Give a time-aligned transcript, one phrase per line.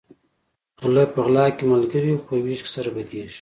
[0.81, 3.29] غلۀ په غلا کې ملګري وي خو په وېش کې سره بدیږي